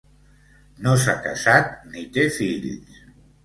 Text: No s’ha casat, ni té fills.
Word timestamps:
No 0.85 0.93
s’ha 1.03 1.15
casat, 1.27 1.71
ni 1.93 2.07
té 2.19 2.27
fills. 2.41 3.01